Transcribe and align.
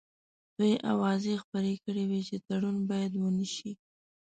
دوی 0.57 0.73
اوازې 0.91 1.41
خپرې 1.43 1.73
کړې 1.83 2.03
وې 2.09 2.21
چې 2.27 2.37
تړون 2.47 2.77
باید 2.89 3.13
ونه 3.17 3.45
شي. 3.55 3.71